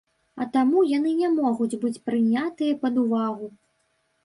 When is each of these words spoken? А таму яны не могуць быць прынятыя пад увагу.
А 0.43 0.45
таму 0.53 0.79
яны 0.91 1.11
не 1.19 1.29
могуць 1.41 1.79
быць 1.85 2.03
прынятыя 2.09 2.81
пад 2.87 3.01
увагу. 3.05 3.55